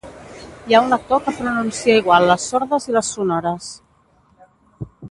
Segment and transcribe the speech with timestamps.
[0.69, 3.71] Hi ha un lector que pronuncia igual les sordes i les sonores